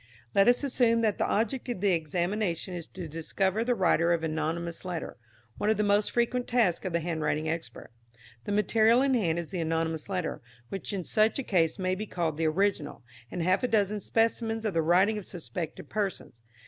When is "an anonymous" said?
4.23-4.83